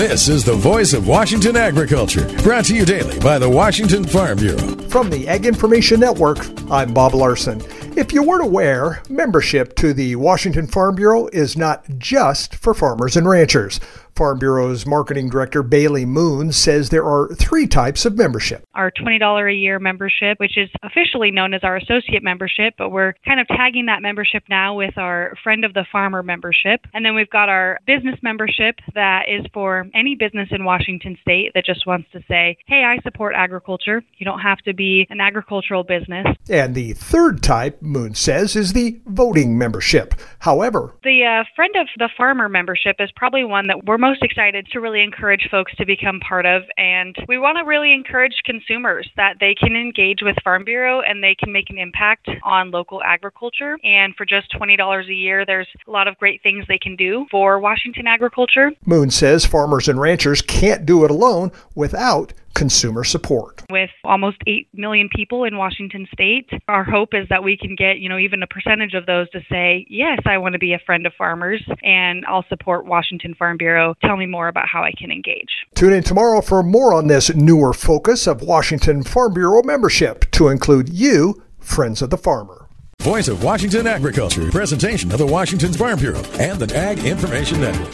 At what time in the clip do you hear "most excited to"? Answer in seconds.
43.98-44.78